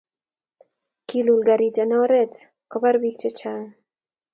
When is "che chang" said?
3.19-3.65